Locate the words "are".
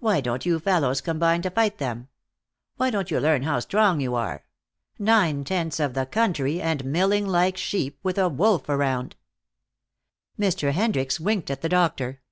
4.16-4.44